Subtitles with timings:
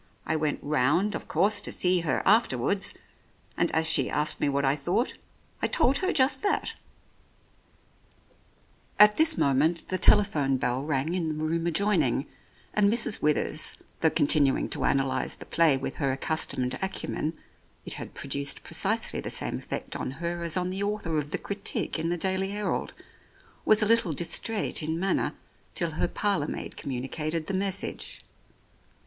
[0.25, 2.95] I went round, of course, to see her afterwards,
[3.55, 5.13] and as she asked me what I thought
[5.61, 6.73] I told her just that."
[8.97, 12.25] 86 The Oriolists At this moment the telephone bell rang in the room adjoining,
[12.73, 13.21] and Mrs.
[13.21, 17.37] Withers, though continuing to analyse the play with her accustomed acumen
[17.85, 21.37] (it had produced precisely the same effect on her as on the author of the
[21.37, 22.93] critique in the Daily Herald)
[23.65, 25.35] was a little distraite in manner
[25.75, 28.21] till her parlour maid communicated the message.